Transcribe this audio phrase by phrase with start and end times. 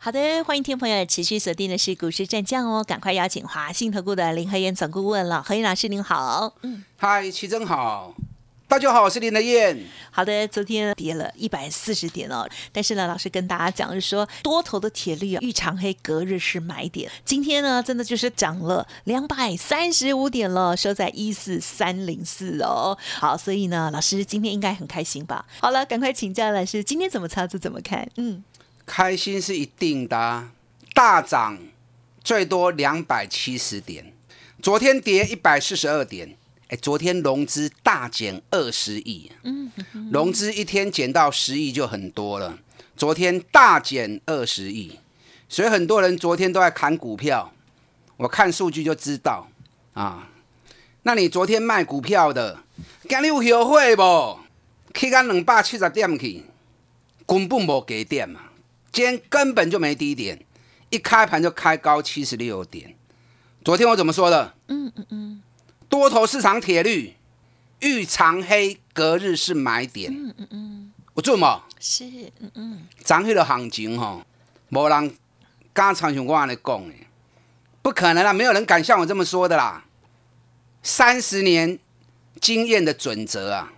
[0.00, 6.54] 好的，欢迎听众朋友持续锁定的是股市战将哦，赶快邀请华信投顾的林和燕总顾问了，何燕老师您好。
[6.62, 8.14] 嗯，嗨，齐真好。
[8.68, 9.76] 大家好，我是林德燕。
[10.12, 17.10] 好的，昨天跌了一百四十点哦，但是呢，老师跟大家讲是说，多头的铁律啊，遇长黑隔日是买点。
[17.24, 22.96] 今天呢，真的就是涨了两百三十五点了，收在一四三零四哦。
[23.18, 25.44] 好，所以呢，老师今天应该很开心吧？
[25.60, 27.58] 好了，赶快请教老师，今天怎么操作？
[27.58, 28.08] 怎么看？
[28.16, 28.44] 嗯，
[28.88, 30.48] 开心是一定的，
[30.94, 31.58] 大涨
[32.24, 34.12] 最多两百七十点，
[34.62, 36.34] 昨天跌一百四十二点。
[36.68, 39.30] 哎，昨天融资大减二十亿，
[40.12, 42.58] 融资一天减到十亿就很多了。
[42.94, 44.98] 昨天大减二十亿，
[45.48, 47.52] 所以很多人昨天都在砍股票。
[48.18, 49.48] 我看数据就知道
[49.94, 50.28] 啊。
[51.04, 52.58] 那你昨天卖股票的，
[53.08, 54.40] 今日有后悔不？
[54.92, 56.44] 去到两百七十点去，
[57.24, 58.40] 根本无给点嘛。
[58.98, 60.44] 今天根本就没低点，
[60.90, 62.96] 一开盘就开高七十六点。
[63.64, 64.54] 昨天我怎么说的？
[64.66, 65.42] 嗯嗯嗯。
[65.88, 67.14] 多头市场铁律，
[67.78, 70.12] 遇长黑隔日是买点。
[70.12, 71.62] 嗯嗯嗯，我做嘛？
[71.78, 72.06] 是
[72.40, 74.24] 嗯嗯，涨黑的行情吼，
[74.70, 75.16] 无人
[75.72, 76.94] 敢长像我安尼讲的，
[77.80, 79.84] 不可能啦，没有人敢像我这么说的啦。
[80.82, 81.78] 三十年
[82.40, 83.72] 经验的准则啊，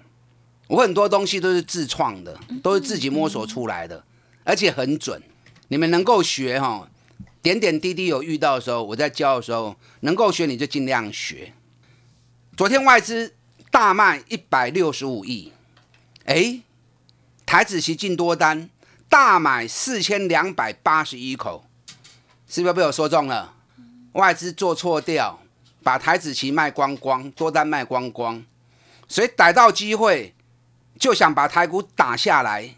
[0.69, 4.03] 我很多东西都是自创的，都是自己摸索出来的，
[4.45, 5.23] 而且很准。
[5.69, 6.89] 你们能够学哈，
[7.41, 11.53] 点点滴滴有遇到的时候，我在教的时候，能够学你就尽量学。
[12.57, 13.35] 昨天外资
[13.71, 15.53] 大卖一百六十五亿，
[16.25, 16.61] 哎，
[17.47, 18.69] 台子期进多单，
[19.09, 21.65] 大买四千两百八十一口，
[22.49, 23.55] 是不是被我说中了？
[24.13, 25.41] 外资做错掉，
[25.85, 28.45] 把台子期卖光光，多单卖光光，
[29.07, 30.35] 所以逮到机会
[30.99, 32.75] 就想把台股打下来，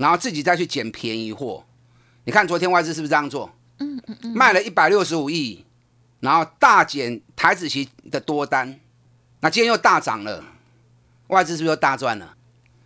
[0.00, 1.62] 然后自己再去捡便宜货。
[2.24, 3.54] 你看昨天外资是不是这样做？
[3.78, 5.64] 嗯嗯嗯，卖了一百六十五亿，
[6.20, 8.80] 然后大减台子期的多单。
[9.40, 10.42] 那今天又大涨了，
[11.26, 12.34] 外资是不是又大赚了？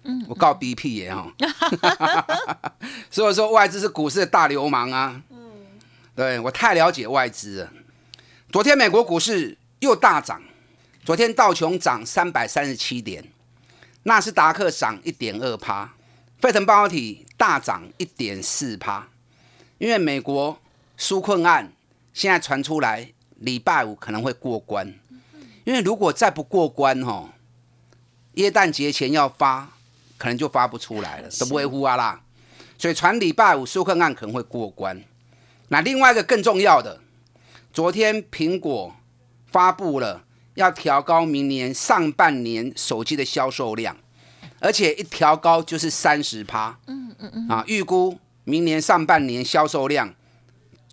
[0.02, 1.32] 嗯，我告 B P 耶哈，
[3.10, 5.22] 所以说外资是股市的大流氓啊。
[5.30, 5.52] 嗯，
[6.14, 7.72] 对我太了解外资了。
[8.52, 10.42] 昨天美国股市又大涨，
[11.04, 13.24] 昨天道琼涨三百三十七点，
[14.02, 15.94] 纳斯达克涨一点二趴，
[16.44, 19.08] 费城半导体大涨一点四趴。
[19.78, 20.58] 因为美国
[20.98, 21.72] 纾困案
[22.12, 24.92] 现在传出来，礼拜五可能会过关。
[25.64, 27.32] 因为如果再不过关哈，
[28.34, 29.70] 耶诞节前要发，
[30.18, 32.20] 可能就发不出来了，都不会呼啊啦。
[32.76, 35.02] 所以传礼拜五纾困案可能会过关。
[35.68, 37.00] 那另外一个更重要的，
[37.72, 38.94] 昨天苹果
[39.46, 40.22] 发布了
[40.56, 43.96] 要调高明年上半年手机的销售量，
[44.64, 46.78] 而且一调高就是三十趴。
[46.86, 47.48] 嗯嗯嗯。
[47.48, 50.12] 啊，预估明年上半年销售量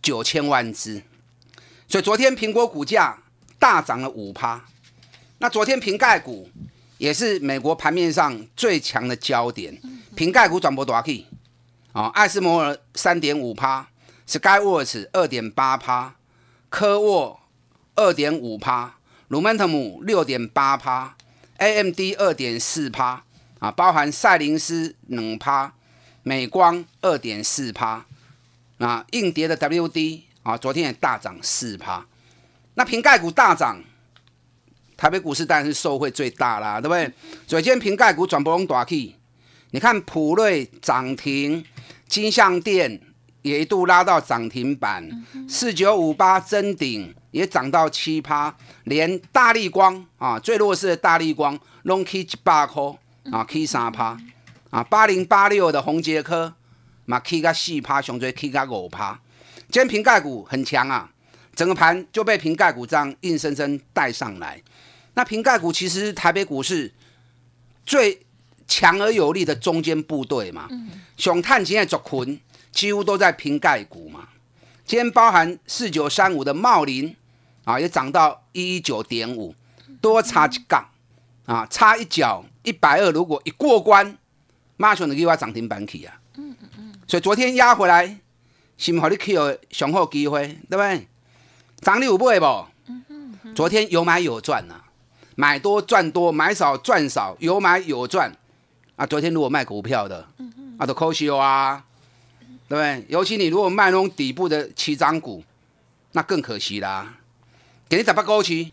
[0.01, 1.01] 九千万只。
[1.87, 3.17] 所以昨天苹果股价。
[3.61, 4.65] 大涨了五趴，
[5.37, 6.49] 那昨天瓶盖股
[6.97, 9.79] 也是美国盘面上最强的焦点。
[10.15, 11.27] 瓶盖股转播多少 K？
[11.93, 13.87] 啊，艾斯摩尔三点五趴
[14.27, 16.15] ，Skyworks 二点八趴，
[16.69, 17.39] 科沃
[17.93, 18.95] 二点五趴，
[19.27, 21.15] 鲁曼特姆六点八趴
[21.57, 23.23] ，AMD 二点四趴，
[23.61, 25.71] 啊，包含赛灵思两趴，
[26.23, 28.03] 美光二点四趴，
[28.79, 32.03] 啊，硬碟的 WD 啊，昨天也大涨四趴。
[32.73, 33.79] 那瓶盖股大涨，
[34.97, 37.13] 台北股市当然是受惠最大啦，对不对？
[37.45, 39.15] 所以今天瓶盖股转波龙大起，
[39.69, 41.63] 你看普瑞涨停，
[42.07, 42.99] 金相店
[43.43, 45.07] 也一度拉到涨停板，
[45.47, 52.81] 四九五八真顶也涨到七趴，连大力光啊最弱势的大力光拢起一百块
[53.29, 54.17] 啊，起三趴
[54.69, 56.53] 啊，八零八六的红杰科
[57.05, 59.19] 嘛起个四趴，上最起个五趴，
[59.69, 61.11] 今天瓶盖股很强啊。
[61.53, 64.59] 整个盘就被瓶盖股这样硬生生带上来。
[65.15, 66.91] 那瓶盖股其实台北股市
[67.85, 68.25] 最
[68.65, 70.69] 强而有力的中间部队嘛。
[71.17, 72.39] 熊探今的族群
[72.71, 74.29] 几乎都在瓶盖股嘛。
[74.85, 77.13] 今天包含四九三五的茂林
[77.65, 79.53] 啊，也涨到一一九点五，
[79.99, 80.89] 多差一杠
[81.45, 83.11] 啊，差一角一百二。
[83.11, 84.17] 如果一过关，
[84.77, 86.19] 马上就给我涨停板去啊。
[86.35, 86.93] 嗯嗯嗯。
[87.07, 88.17] 所以昨天压回来，
[88.77, 91.07] 是唔好你去有雄厚机会，对不对？
[91.81, 92.65] 涨你五倍不？
[93.55, 94.75] 昨天有买有赚呐，
[95.35, 98.31] 买多赚多，买少赚少，有买有赚。
[98.95, 100.27] 啊，昨天如果卖股票的，
[100.77, 101.83] 啊，都可惜啊，
[102.67, 103.05] 对不对？
[103.09, 105.43] 尤其你如果卖那种底部的七张股，
[106.11, 107.17] 那更可惜啦。
[107.89, 108.71] 给你十八高期，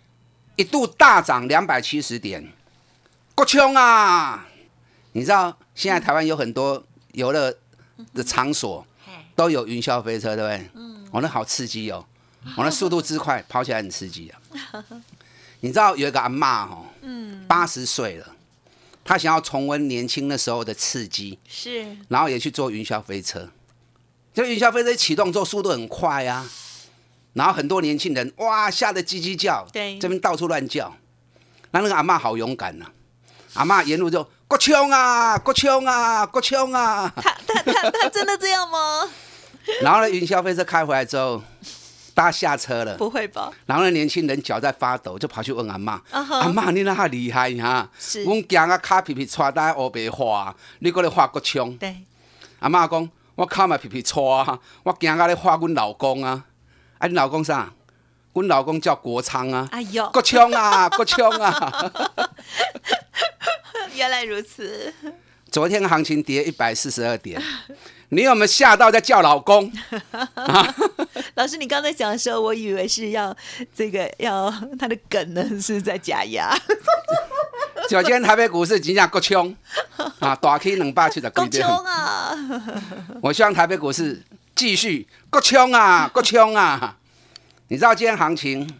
[0.56, 2.52] 一度大涨两百七十点，
[3.38, 4.48] 够冲啊！
[5.12, 7.54] 你知道现在台湾有很多游乐
[8.12, 8.84] 的场所
[9.36, 10.70] 都有云霄飞车，对不对？
[10.74, 12.04] 嗯，哦，那好刺激哦，
[12.56, 14.82] 哦，那速度之快，跑起来很刺激啊。
[15.60, 18.26] 你知道有一个阿妈哦，嗯，八十岁了。
[19.04, 23.48] 他想要重温年轻的时候的刺激，是，然后也去坐云霄飞车。
[24.34, 26.44] 就云霄飞车启动之后，速度很快啊，
[27.34, 30.92] 然后很多年轻人哇吓得叽叽叫，对，这边到处乱叫。
[31.70, 32.90] 那那个阿妈好勇敢呐，
[33.54, 37.12] 阿妈沿路就国枪啊，国枪啊，国枪啊。
[37.16, 39.08] 他他他他真的这样吗？
[39.82, 41.42] 然后呢，云霄飞车开回来之后。
[42.14, 43.48] 大家下车了，不会吧？
[43.64, 47.88] 然后那年轻人脚在发抖，就跑去问阿妈：“阿妈，你那厉害哈？
[47.96, 51.96] 是，我惊啊，卡皮皮抓在乌白花，你过来画国枪。”对，
[52.58, 56.42] 阿妈讲：“我卡嘛皮皮抓，我惊啊，咧画阮老公啊。
[56.98, 57.72] 啊，你老公啥？
[58.32, 59.68] 阮老公叫国昌啊。
[59.72, 61.92] 哎呦，国昌啊， 国昌啊！
[63.94, 64.92] 原来如此。
[65.50, 67.42] 昨天行情跌一百四十二点。
[68.10, 69.70] 你有没有吓到在叫老公？
[71.34, 73.36] 老师，你刚才讲的时候，我以为是要
[73.74, 76.56] 这个要他的梗呢，是在假牙。
[77.88, 79.54] 就今天台北股市真正够冲
[80.20, 82.34] 啊，大 K 两百七十够冲啊！
[83.22, 84.22] 我希望台北股市
[84.54, 86.97] 继续够冲啊，够冲啊！
[87.70, 88.78] 你知道今天行情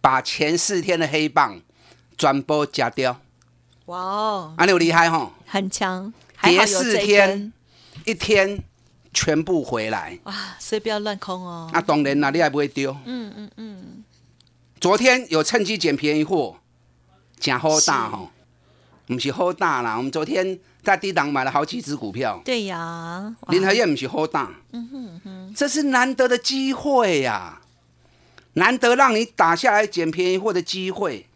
[0.00, 1.60] 把前四天的黑棒
[2.16, 3.20] 转播加掉？
[3.86, 5.30] 哇哦，啊，你有厉害哈？
[5.46, 6.12] 很强，
[6.42, 7.52] 跌四天。
[8.04, 8.58] 一天
[9.12, 10.34] 全部回来哇！
[10.58, 11.70] 所以不要乱空哦。
[11.72, 12.96] 啊当然啦，你还不会丢。
[13.04, 14.04] 嗯嗯嗯。
[14.80, 16.56] 昨天有趁机捡便宜货，
[17.38, 18.30] 假好大哈，
[19.06, 19.96] 不是好大啦。
[19.96, 22.40] 我们昨天在低档买了好几只股票。
[22.44, 23.36] 对呀。
[23.48, 24.50] 林和燕不是好大。
[24.72, 25.54] 嗯哼哼。
[25.54, 27.60] 这是难得的机会呀，
[28.58, 31.26] 难得让你打下来捡便宜货的机会，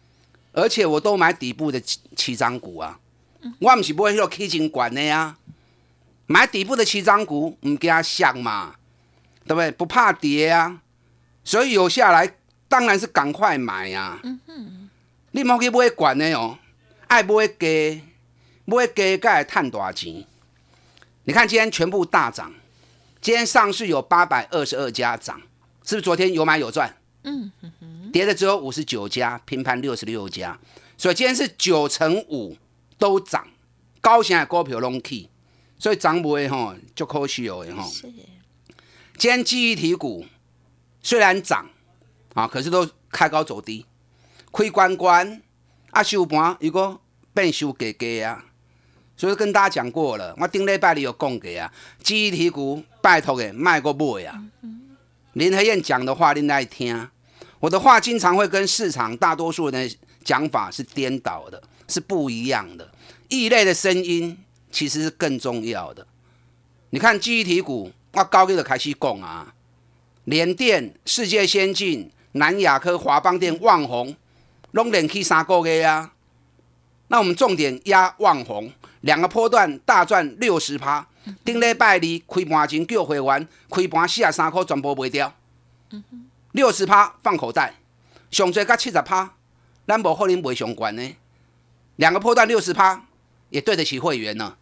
[0.51, 2.99] 而且我都买底部的起起涨股啊。
[3.59, 5.37] 我不是不会去 K 金管的呀。
[6.25, 8.75] 买底部的七张股，唔给他想嘛，
[9.45, 9.71] 对不对？
[9.71, 10.81] 不怕跌啊，
[11.43, 12.35] 所以有下来
[12.67, 14.21] 当然是赶快买呀。
[15.31, 16.57] 你莫去买管的哦，
[17.07, 18.01] 爱买低，
[18.65, 20.25] 买低该赚大钱。
[21.25, 22.53] 你看今天全部大涨，
[23.21, 25.41] 今天上市有八百二十二家涨，
[25.85, 26.95] 是不是昨天有买有赚？
[27.23, 27.51] 嗯
[28.11, 30.59] 跌的只有五十九家，平盘六十六家，
[30.97, 32.57] 所以今天是九成五
[32.97, 33.47] 都涨，
[33.99, 35.29] 高型的股票拢起。
[35.79, 37.83] 所以涨不会吼，就可惜哦哈。
[37.83, 38.03] 是。
[39.17, 40.25] 今天记忆体股
[41.01, 41.69] 虽然涨
[42.33, 43.85] 啊，可是都开高走低，
[44.51, 45.41] 亏关关
[45.89, 47.01] 啊收盘如果
[47.33, 48.45] 变收低低啊。
[49.17, 54.41] 所以跟大家讲过了，我顶礼拜里有讲过啊，记忆体股拜托的卖过买啊。
[55.33, 57.09] 林和燕讲的话，您爱听。
[57.59, 62.91] 我的话经常会跟市场大多数人的讲法是颠倒的，是不一样的，
[63.29, 64.37] 异类的声音。
[64.71, 66.07] 其实是更重要的。
[66.89, 69.53] 你看记忆体股，我高一的开始讲啊，
[70.23, 74.15] 联电、世界先进、南亚科、华邦电、旺宏，
[74.71, 76.13] 拢连起三个月啊。
[77.09, 81.07] 那我们重点压旺宏，两个波段大赚六十趴。
[81.45, 85.33] 顶礼拜二开盘前叫会员开盘四十三块全部卖掉，
[86.51, 87.75] 六十趴放口袋，
[88.29, 89.33] 上最到七十趴，
[89.87, 91.15] 咱无可能卖上关呢。
[91.95, 93.05] 两个破段六十趴，
[93.49, 94.57] 也对得起会员呢。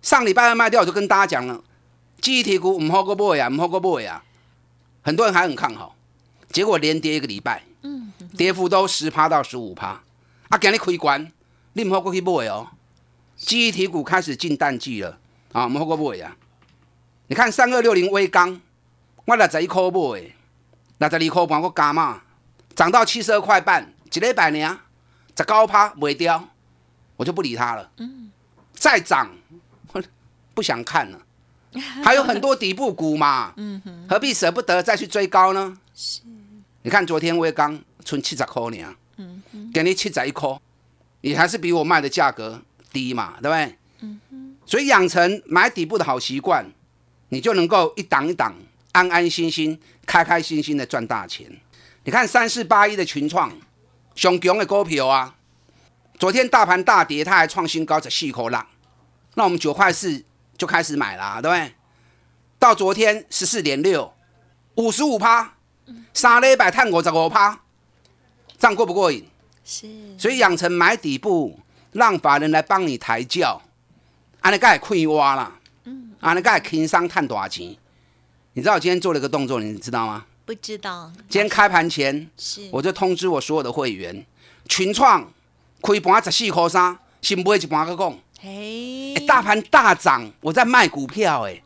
[0.00, 1.62] 上礼拜二卖掉，我就跟大家讲了，
[2.20, 4.22] 记忆体股唔好过买呀，唔好过买呀，
[5.02, 5.96] 很多人还很看好，
[6.50, 10.02] 结果连跌一个礼拜，嗯， 跌幅都十趴到十五趴，
[10.48, 11.30] 啊，今日开关，
[11.74, 12.68] 你唔好过去买哦，
[13.36, 15.18] 记忆体股开始进淡季了，
[15.52, 16.36] 啊，唔好过买啊，
[17.28, 18.60] 你看三二六零微钢，
[19.24, 19.90] 我六十一块买，
[20.98, 22.22] 六十二块半我加嘛，
[22.74, 24.80] 涨到七十二块半，一礼拜呢，
[25.36, 26.48] 十九趴卖掉，
[27.16, 28.30] 我就不理它了，嗯，
[28.74, 29.30] 再涨。
[30.54, 31.18] 不想看了，
[32.04, 33.54] 还有很多底部股嘛，
[34.06, 35.78] 何必舍不得再去追高呢？
[35.94, 36.20] 是，
[36.82, 38.94] 你看昨天微刚存七十块呢，
[39.72, 40.50] 给你七十一块，
[41.22, 42.60] 你还是比我卖的价格
[42.92, 43.78] 低嘛，对不对？
[44.66, 46.70] 所以养成买底部的好习惯，
[47.28, 48.54] 你就能够一档一档
[48.92, 51.60] 安安心心、开开心心的赚大钱。
[52.04, 53.52] 你看三四八一的群创，
[54.14, 55.36] 熊强的股票啊，
[56.18, 58.66] 昨天大盘大跌，它还创新高，在四块浪，
[59.34, 60.24] 那我们九块四。
[60.58, 61.74] 就开始买了，对不对？
[62.56, 64.14] 到昨天十四点六，
[64.76, 65.54] 五十五趴，
[66.14, 67.58] 三礼拜探五十五趴，
[68.58, 69.26] 这样过不过瘾？
[69.64, 71.58] 是，所以养成买底部，
[71.90, 73.60] 让法人来帮你抬轿，
[74.42, 75.52] 安尼该开挖啦，
[75.84, 77.76] 嗯，安尼该轻松赚大钱。
[78.54, 80.26] 你知道我今天做了一个动作，你知道吗？
[80.44, 81.12] 不知道。
[81.28, 84.26] 今天开盘前，是我就通知我所有的会员，
[84.68, 85.32] 群创
[85.80, 91.62] 开盘十四块三，先买一盘个讲，嘿哎，大盘大涨，我在卖股票，哎，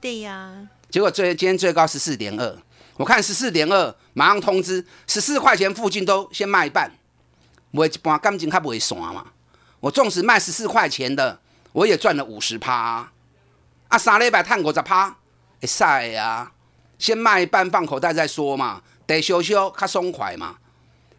[0.00, 2.58] 对呀，结果最今天最高十四点二，
[2.96, 6.90] 我看十四点二，马上通知十四块钱附近都先卖一半，
[7.70, 9.24] 卖一半感情较不会散嘛。
[9.78, 11.38] 我纵使卖十四块钱的，
[11.76, 12.72] 我也赚了五十趴。
[12.72, 13.12] 啊！
[13.88, 15.10] 啊，三礼拜探五十趴，
[15.60, 16.50] 会使的啊！
[16.98, 20.56] 先卖一半放口袋再说嘛，得修修较松快嘛。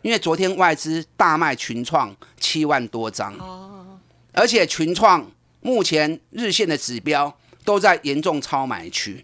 [0.01, 3.99] 因为昨天外资大卖群创七万多张，哦，
[4.33, 5.29] 而且群创
[5.61, 7.31] 目前日线的指标
[7.63, 9.23] 都在严重超买区，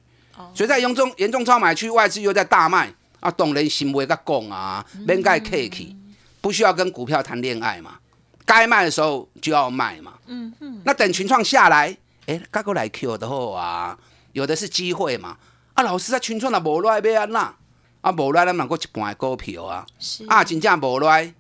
[0.54, 2.94] 所以在严重严重超买区，外资又在大卖。
[3.22, 5.96] 啊，懂人行为个讲啊，免该客气，
[6.42, 7.98] 不需要跟股票谈恋爱嘛，
[8.46, 11.96] 该卖的时候就要卖嘛，嗯嗯，那等群创下来，
[12.26, 13.98] 哎，该过来 Q 的后啊，
[14.34, 15.38] 有的是机会嘛，
[15.74, 17.56] 啊，老师在群创的无赖要安那，
[18.02, 19.86] 啊，无赖咱嘛过一半的股票啊。
[20.00, 21.34] 是啊，真正无赖，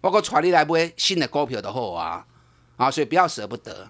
[0.00, 2.26] 我搁带你来买新的股票就好啊！
[2.76, 3.88] 啊，所以不要舍不得。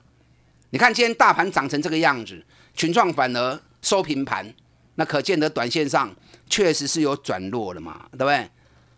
[0.71, 4.55] 你看今天大盘涨成这个样子，群创反而收平盘，
[4.95, 6.15] 那可见得短线上
[6.49, 8.49] 确实是有转弱了嘛，对不对？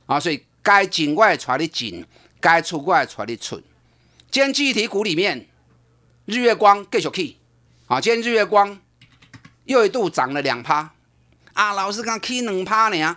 [0.07, 2.05] 啊，所以该紧过来带你紧，
[2.45, 3.57] 该出过来带你出。
[4.31, 5.47] 今天记忆体股里面，
[6.27, 7.39] 日月光继续起，
[7.87, 8.79] 啊，今天日月光
[9.65, 10.91] 又一度涨了两趴，
[11.55, 13.17] 啊，老师讲起两趴呢。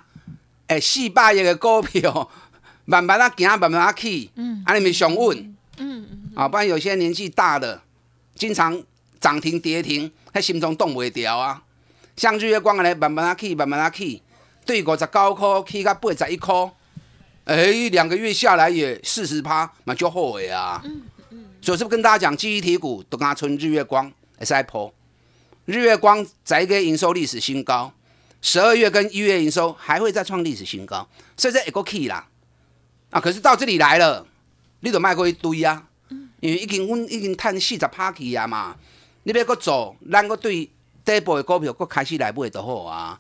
[0.68, 2.30] 诶，四百亿的股票，
[2.86, 5.38] 慢慢啊行，慢慢啊起，嗯，安尼咪上稳，
[5.76, 6.08] 嗯。
[6.10, 7.82] 嗯，啊，不然有些年纪大的，
[8.34, 8.82] 经常
[9.20, 11.62] 涨停跌停，他心中动不掉啊。
[12.16, 14.22] 像日月光安尼慢慢啊起，慢慢啊起，
[14.66, 16.72] 对五十九块起到八十一块，
[17.48, 20.82] 诶，两个月下来也四十趴，蛮就好诶啊。
[20.84, 21.02] 嗯
[21.32, 24.94] 嗯，所以是不是跟大家讲，记忆体股都跟他存日月光，会使破。
[25.66, 27.92] 日月光再一个营收历史新高。
[28.42, 32.28] 十二月跟一月营收还会再创历史新高，所以这一个 key 啦。
[33.10, 34.28] 啊，可是到这里来了，
[34.82, 35.88] 你都卖过一堆啊，
[36.42, 38.76] 因为已经阮已经赚四十趴去啊嘛，
[39.24, 40.70] 你要搁走，咱搁对
[41.06, 43.20] 底部的股票搁开始来买就好啊。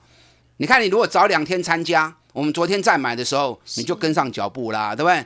[0.57, 5.25] 你看，你如果早两天参加，我们昨天再买的时候，你就跟上脚步啦，对不对？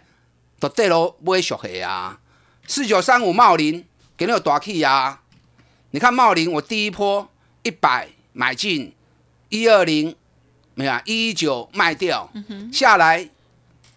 [0.61, 2.17] 都对喽，买熟黑啊，
[2.65, 5.21] 四九三五茂林给你有大 key 啊。
[5.89, 7.27] 你看茂林，我第一波
[7.63, 8.93] 一百买进。
[9.49, 10.15] 一二零
[10.75, 12.31] 没有啊，一一九卖掉，
[12.71, 13.29] 下来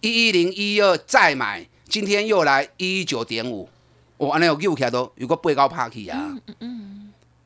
[0.00, 3.68] 一一零一二再买，今天又来一一九点五，
[4.16, 6.36] 我安尼有又起来都有个背高趴起啊。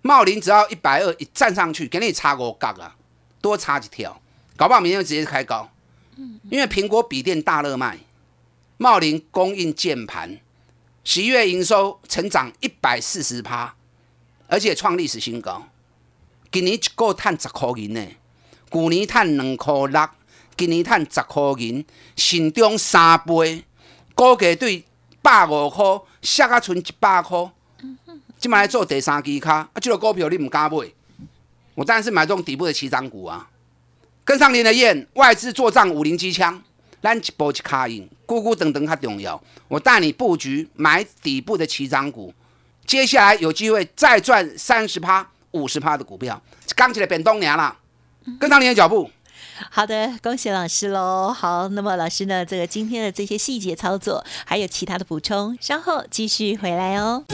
[0.00, 2.96] 茂林只要一百二一站上去，给你差五角啊，
[3.42, 4.18] 多差一条，
[4.58, 5.70] 搞不好明天就直接开高。
[6.50, 7.96] 因为苹果笔电大热卖，
[8.76, 10.40] 茂林供应键盘，
[11.04, 13.76] 十一月营收成长一百四十趴，
[14.48, 15.68] 而且创历史新高。
[16.50, 18.04] 今年一个赚十块银呢，
[18.72, 20.08] 去年赚两块六，
[20.56, 21.86] 今年赚十块银，
[22.16, 23.62] 成长三倍，
[24.16, 24.84] 估计对
[25.22, 25.84] 百五块，
[26.20, 27.52] 下啊剩一百块。
[28.40, 30.78] 即卖来做第三支卡，啊，这个股票你唔敢买，
[31.76, 33.48] 我当然是买这种底部的起涨股啊。
[34.28, 36.62] 跟上林的燕，外资做账五零机枪，
[37.00, 39.42] 咱一波一卡赢，咕咕等等较重要。
[39.68, 42.34] 我带你布局买底部的起涨股，
[42.84, 45.26] 接下来有机会再赚三十趴。
[45.52, 46.42] 五十趴的股票，
[46.76, 47.74] 刚起来变东娘了，
[48.38, 49.10] 跟上你的脚步。
[49.70, 51.32] 好的，恭喜老师喽！
[51.32, 57.24] 好，那么老师呢，这个今天的这些细节操作，还有其他的补充，稍后继续回来哦。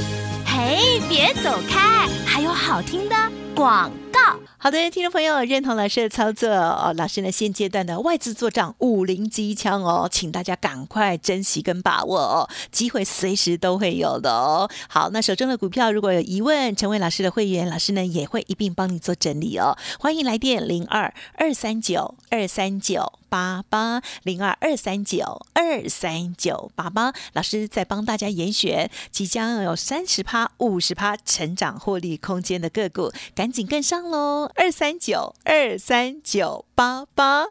[0.47, 3.17] 嘿，别走开，还有好听的
[3.53, 4.39] 广告。
[4.65, 6.95] 好的，听众朋友，认同老师的操作哦。
[6.97, 14.67] 老师呢，现阶段的外资做账五零机枪哦，请大家赶快珍惜跟把握哦，机会随时都会有的哦。
[14.89, 19.77] 好，那手中的股票如果有疑问，成为老师的会员，老师呢也会一并帮你做整理哦。
[19.99, 34.49] 欢迎来电零二二三九二三九八八零二二三九二三九八八，老师在帮大家严选即将有三十趴、五十趴成长获利空间的个股，赶紧跟上喽！
[34.55, 37.47] 二三九二三九八八，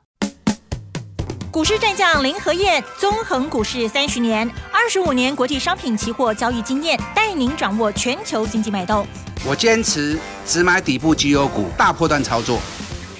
[1.51, 9.05] 股市战将林和燕，纵横股市三十年，二十五年国际商品期货交易经验，带您掌握全球经济脉动。
[9.45, 12.61] 我坚持只买底部绩优股，大波段操作。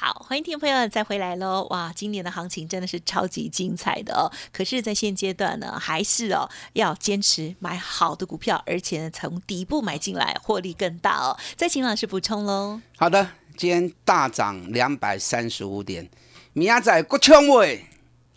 [0.00, 0.24] 好。
[0.26, 1.66] 欢迎听众朋友再回来喽！
[1.68, 4.32] 哇，今年的行情真的是超级精彩的哦。
[4.50, 11.36] 可是，在现阶段呢，还是哦要坚持买好的股票，而且呢从底部买进来，获利更大哦。
[11.54, 12.80] 再请老师补充喽。
[12.96, 13.28] 好的，
[13.58, 16.08] 今天大涨两百三十五点，
[16.54, 17.84] 米亚仔国冲位，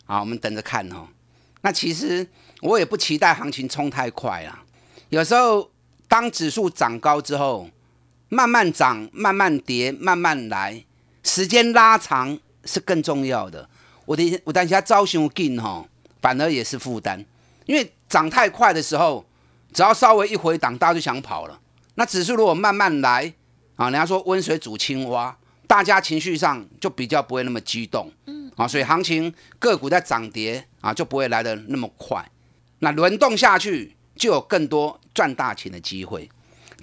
[0.04, 1.08] 好，我们等着看哦。
[1.62, 2.28] 那其实
[2.60, 4.62] 我也不期待行情冲太快啊。
[5.08, 5.70] 有时候
[6.08, 7.70] 当指数涨高之后，
[8.28, 10.84] 慢慢涨，慢慢跌，慢慢来。
[11.24, 13.68] 时间拉长是更重要的。
[14.06, 15.84] 我的我担心它招熊进哈，
[16.20, 17.24] 反而也是负担。
[17.66, 19.24] 因为涨太快的时候，
[19.72, 21.58] 只要稍微一回档，大家就想跑了。
[21.94, 23.32] 那指数如果慢慢来
[23.76, 25.34] 啊，人家说温水煮青蛙，
[25.66, 28.12] 大家情绪上就比较不会那么激动。
[28.26, 32.22] 嗯，啊，所以行情个股在涨跌啊，就不会来的那么快。
[32.80, 36.28] 那轮动下去，就有更多赚大钱的机会。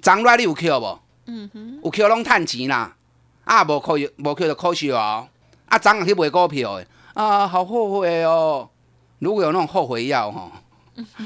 [0.01, 0.99] 涨来你有 Q 不？
[1.27, 2.95] 嗯哼，有 Q 拢探钱啦。
[3.43, 5.27] 啊，无可以，无可以就可惜哦。
[5.65, 8.69] 啊，涨上去买股票的啊，好后悔哦。
[9.19, 10.51] 如果有那种后悔药哈，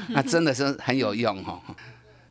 [0.08, 1.60] 那真的是很有用哈。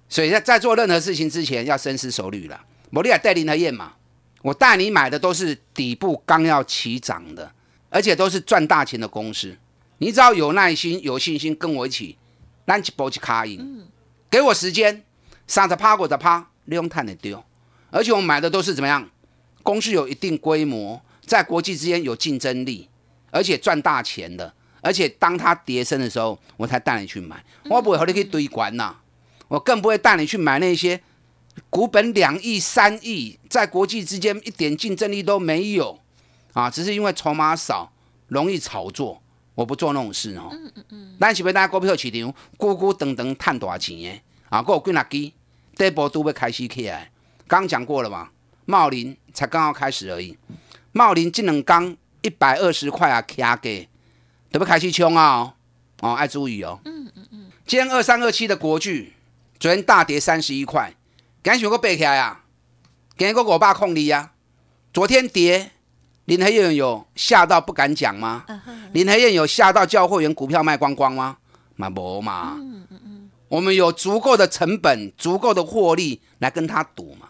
[0.07, 2.59] 所以在在做任何事情之前，要深思熟虑了。
[2.89, 3.93] 摩利亚带林和燕嘛，
[4.41, 7.51] 我带你买的都是底部刚要起涨的，
[7.89, 9.57] 而且都是赚大钱的公司。
[9.97, 12.17] 你只要有耐心、有信心，跟我一起
[12.65, 13.85] 拉起波起卡赢，
[14.29, 15.03] 给我时间，
[15.47, 17.43] 上着趴过着趴，利用碳的丢。
[17.89, 19.09] 而且我们买的都是怎么样？
[19.65, 22.87] 公司有一定规模，在国际之间有竞争力，
[23.31, 27.43] 而且赚大钱的，而且当它跌升的时候，我才带你去买。
[27.67, 28.95] 我不会和你去堆管呐，
[29.47, 31.01] 我更不会带你去买那些
[31.71, 35.99] 股本两亿、三亿，在国际之间一点竞争力都没有
[36.53, 37.91] 啊，只是因为筹码少，
[38.27, 39.19] 容易炒作。
[39.55, 40.49] 我不做那种事哦。
[40.51, 41.17] 嗯嗯嗯。
[41.19, 42.19] 咱是要大家股票市场，
[42.57, 44.09] 咕咕等等赚大钱的
[44.49, 45.31] 啊，还有几哪支，
[45.75, 47.09] 第一波都要开始起来。
[47.47, 48.29] 刚讲过了嘛。
[48.67, 50.37] 茂林才刚刚开始而已，
[50.93, 53.89] 茂林技能钢一百二十块啊，卡给，
[54.49, 55.53] 得不开始冲啊？
[56.01, 56.79] 哦，爱注意哦。
[56.85, 57.51] 嗯嗯嗯。
[57.67, 59.13] 今天二三二七的国巨，
[59.59, 60.95] 昨天大跌三十一块，
[61.43, 62.43] 赶紧个背起来啊！
[63.17, 64.31] 给个我爸控力呀。
[64.93, 65.71] 昨天跌，
[66.25, 68.45] 林黑燕有吓到不敢讲吗？
[68.93, 71.37] 林黑燕有吓到叫会员股票卖光光吗？
[71.75, 72.55] 嘛无嘛。
[72.57, 73.29] 嗯嗯嗯。
[73.47, 77.29] 我们有足够的成本，足够的获利来跟他赌嘛。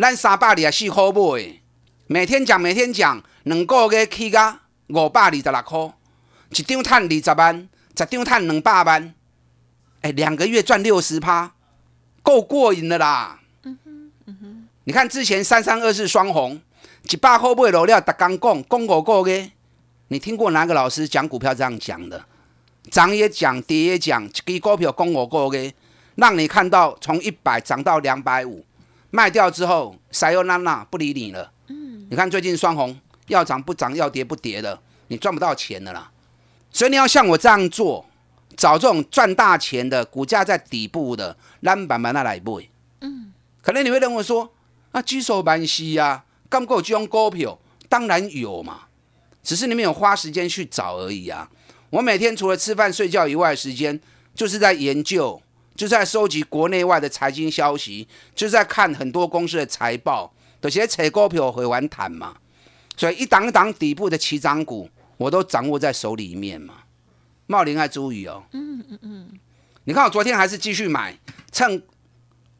[0.00, 1.60] 咱三百二也四块买，
[2.06, 5.92] 每天讲每天讲，两个月起价五百二十六块，
[6.50, 9.12] 一张赚二十万，十张赚两百万，
[10.02, 11.52] 哎，两个月赚六十趴，
[12.22, 13.40] 够过瘾的啦。
[13.64, 14.68] 嗯哼，嗯哼。
[14.84, 16.62] 你看之前三三二四双红，
[17.10, 19.50] 一百块买落了，逐刚讲讲五个月，
[20.06, 22.24] 你听过哪个老师讲股票这样讲的？
[22.88, 25.74] 涨也讲，跌也讲，一支股票讲五个月，
[26.14, 28.64] 让你看到从一百涨到两百五。
[29.10, 31.52] 卖掉之后，塞又娜娜不理你了。
[31.68, 36.10] 嗯，你看最近双红要涨不涨，要跌不跌的，你赚不到钱的啦。
[36.70, 38.04] 所以你要像我这样做，
[38.56, 42.68] 找这种赚大钱的股价在底部的，烂板板那来买。
[43.00, 44.52] 嗯，可能你会认为说，
[44.92, 48.82] 啊，举手蛮稀呀，刚够这种股票，当然有嘛，
[49.42, 51.50] 只是你没有花时间去找而已啊。
[51.90, 53.98] 我每天除了吃饭睡觉以外，时间
[54.34, 55.40] 就是在研究。
[55.78, 62.36] 就在收集国内外的财经消息，就在看很多公司的财报，有些扯股票会玩谈嘛。
[62.96, 66.74] 所以一档一档底部的起涨股，我都掌握在手里面嘛。
[67.46, 68.42] 茂林爱注意哦。
[68.50, 69.38] 嗯嗯嗯。
[69.84, 71.16] 你看我昨天还是继续买，
[71.52, 71.80] 趁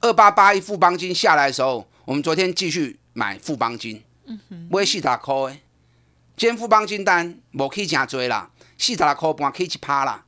[0.01, 4.01] 二八八一富邦金下来的时候，我们昨天继续买富邦金。
[4.27, 4.69] 嗯哼。
[4.71, 5.61] 买四十块诶，
[6.37, 10.25] 今天富邦金单无去真多啦，四十六块半去一趴啦。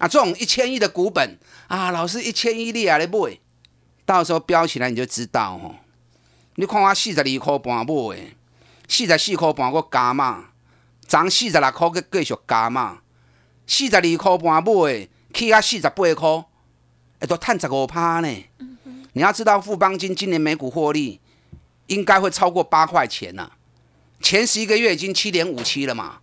[0.00, 3.38] 啊，这种一千亿的股本啊，老师一千亿你也来买，
[4.06, 5.76] 到时候飙起来你就知道哦。
[6.54, 8.34] 你看我四十二块半买，
[8.88, 10.52] 四十四块半我加嘛，
[11.06, 13.02] 涨四十六块个继续加嘛，
[13.66, 16.44] 四十二块半买，去啊四十八块，
[17.18, 18.44] 哎，都赚十五趴呢。
[19.12, 21.20] 你要知道富邦金今年每股获利
[21.88, 23.50] 应该会超过八块钱呢，
[24.22, 26.20] 前十一个月已经七点五七了嘛，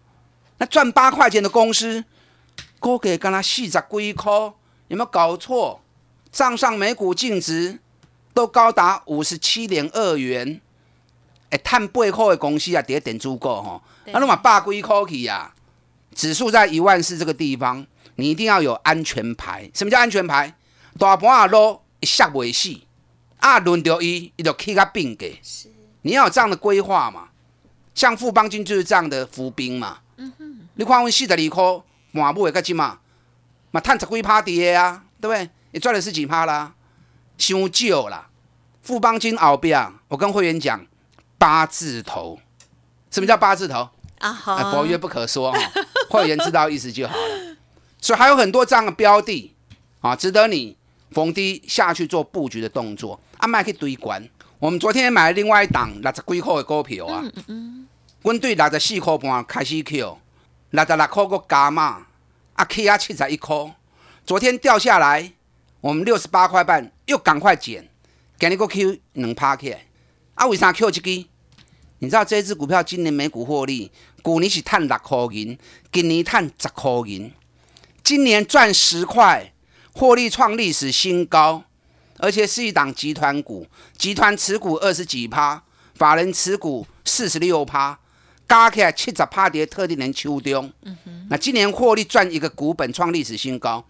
[0.57, 2.03] 那赚八块钱的公司。
[2.79, 4.31] 股价跟他四十几块，
[4.87, 5.81] 有没有搞错？
[6.31, 7.79] 账上每股净值
[8.33, 10.61] 都高达五十七点二元。
[11.49, 15.53] 哎，碳八块的公司啊，跌点足够吼，啊那么八几块去呀？
[16.13, 19.71] 指数在一万四这个地方，你一定要有安全牌。
[19.73, 20.53] 什么叫安全牌？
[20.99, 22.75] 大盘啊落一下未死，
[23.37, 25.39] 啊轮到伊，伊就起个病给。
[25.41, 25.69] 是，
[26.01, 27.29] 你要有这样的规划嘛？
[27.95, 29.99] 像富邦金就是这样的伏兵嘛。
[30.17, 31.83] 嗯哼，你看我四十二块。
[32.11, 32.99] 满布也个几嘛，
[33.71, 35.49] 嘛探十几趴跌啊，对不对？
[35.71, 36.73] 你赚了十几趴啦，
[37.37, 38.29] 伤少啦。
[38.81, 40.85] 富邦金后边，我跟会员讲
[41.37, 42.39] 八字头，
[43.11, 43.89] 什么叫八字头？
[44.19, 45.59] 啊好，佛曰不可说哈，
[46.09, 47.55] 会员知道意思就好了。
[47.99, 49.53] 所以还有很多这样的标的
[50.01, 50.75] 啊，值得你
[51.11, 53.19] 逢低下去做布局的动作。
[53.37, 54.27] 啊，卖去堆关。
[54.57, 57.87] 我们昨天买了另外一档六十几块的股票啊，嗯嗯，
[58.23, 60.17] 阮对六十四块半开始 Q，
[60.71, 62.07] 六十六块个加嘛，
[62.53, 63.55] 啊去啊七十一块，
[64.25, 65.31] 昨天掉下来，
[65.79, 67.87] 我们六十八块半又赶快减，
[68.37, 69.85] 今日个 Q 两趴起来，
[70.35, 71.27] 啊为啥 Q 这支？
[71.99, 73.91] 你知道这支股票今年每股获利，
[74.23, 75.57] 去年是赚六块银，
[75.91, 77.31] 今年赚十块银，
[78.03, 79.53] 今年赚十块，
[79.93, 81.63] 获利创历史新高，
[82.17, 83.65] 而且是一档集团股，
[83.97, 85.63] 集团持股二十几趴，
[85.95, 87.97] 法人持股四十六趴，
[88.47, 90.71] 加起来七十趴跌特定年秋中。
[91.29, 93.85] 那今年获利赚一个股本创历史新高，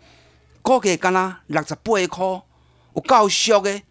[0.62, 2.26] 股价干啦六十八块，
[2.96, 3.82] 有够俗的，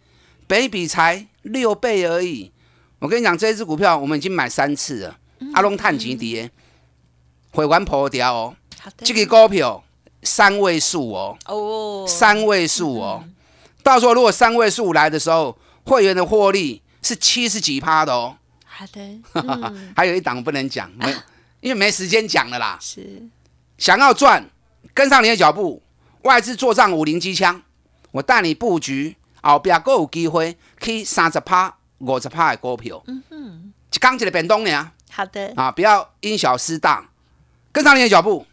[0.47, 2.51] 比比才六倍而已。
[2.99, 5.17] 我跟你讲，这只股票我们已经买三次了，
[5.53, 6.51] 阿龙探钱跌，
[7.51, 8.55] 会员破掉哦。
[8.81, 9.83] 好的，这个股票
[10.23, 13.23] 三位数哦，哦，三位数哦。
[13.83, 18.35] 到时候如果三位数来的时候，会员的获利是七十几趴的哦。
[18.77, 19.01] 好的，
[19.33, 21.11] 嗯还有一档不能讲，没，
[21.61, 22.77] 因为没时间讲了啦。
[22.79, 23.27] 是
[23.79, 24.47] 想要赚，
[24.93, 25.81] 跟上你的脚步，
[26.21, 27.63] 外资做账五零机枪，
[28.11, 33.01] 我带你布局，后边更有机会去三十趴、五十趴的股票。
[33.07, 37.09] 嗯哼，一刚一个变动呢好的，啊，不要因小失大，
[37.71, 38.45] 跟上你的脚步。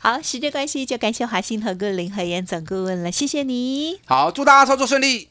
[0.00, 4.00] 好，时间关系就感谢华信投顾林和燕总顾问了，谢谢你。
[4.06, 5.30] 好，祝大家操作顺利。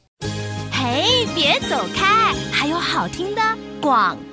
[0.72, 3.42] 嘿，别走开，还有好听的
[3.82, 4.27] 广告。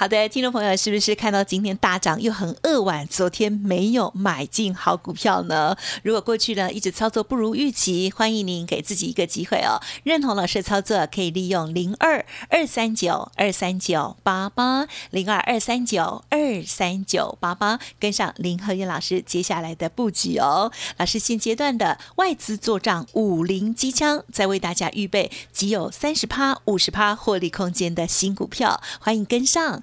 [0.00, 3.04] 好的，听众朋友，是不是看到今天大涨又很扼腕？
[3.08, 5.76] 昨天没有买进好股票呢？
[6.04, 9.82] 如果过去呢一直操作不如预期，欢迎您给自己一个机会哦。
[10.04, 20.70] 认同老师的操作，可以利用零二二三九二三九八八零二二三九二三九八八跟上林和燕老师接下来的布局哦。
[20.98, 29.82] 老师现阶段的外资做账五零机枪，在为大家预备只有三十趴、五十趴获利空间的新股票，欢迎跟上